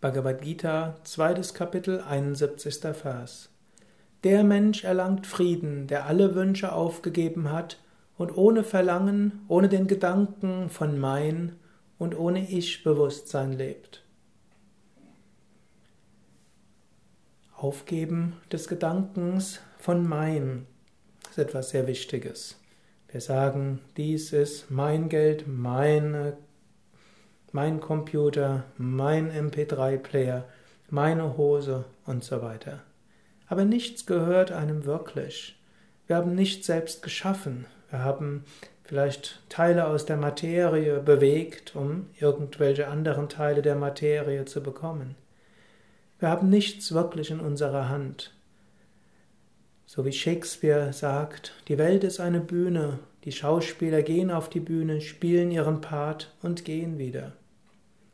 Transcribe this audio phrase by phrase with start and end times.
[0.00, 2.96] Bhagavad Gita, zweites Kapitel, 71.
[2.96, 3.50] Vers.
[4.24, 7.78] Der Mensch erlangt Frieden, der alle Wünsche aufgegeben hat
[8.16, 11.56] und ohne Verlangen, ohne den Gedanken von mein
[11.98, 14.02] und ohne Ich-Bewusstsein lebt.
[17.54, 20.66] Aufgeben des Gedankens von mein
[21.28, 22.58] ist etwas sehr Wichtiges.
[23.08, 26.38] Wir sagen, dies ist mein Geld, meine
[27.52, 30.44] mein Computer, mein MP3-Player,
[30.88, 32.80] meine Hose und so weiter.
[33.48, 35.58] Aber nichts gehört einem wirklich.
[36.06, 37.66] Wir haben nichts selbst geschaffen.
[37.90, 38.44] Wir haben
[38.84, 45.16] vielleicht Teile aus der Materie bewegt, um irgendwelche anderen Teile der Materie zu bekommen.
[46.18, 48.32] Wir haben nichts wirklich in unserer Hand.
[49.86, 55.00] So wie Shakespeare sagt, die Welt ist eine Bühne, die Schauspieler gehen auf die Bühne,
[55.00, 57.32] spielen ihren Part und gehen wieder.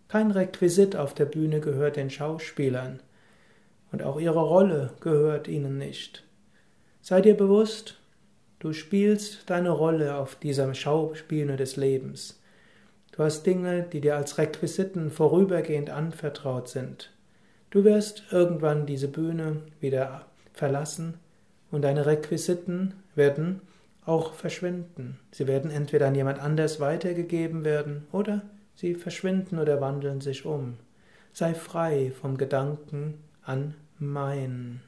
[0.08, 3.00] Kein Requisit auf der Bühne gehört den Schauspielern
[3.90, 6.24] und auch ihre Rolle gehört ihnen nicht.
[7.02, 7.98] Sei dir bewusst,
[8.60, 12.40] du spielst deine Rolle auf dieser Schauspiele des Lebens.
[13.12, 17.10] Du hast Dinge, die dir als Requisiten vorübergehend anvertraut sind.
[17.70, 21.14] Du wirst irgendwann diese Bühne wieder verlassen
[21.70, 23.60] und deine Requisiten werden
[24.04, 25.18] auch verschwinden.
[25.32, 28.42] Sie werden entweder an jemand anders weitergegeben werden oder
[28.76, 30.76] Sie verschwinden oder wandeln sich um.
[31.32, 34.82] Sei frei vom Gedanken an mein.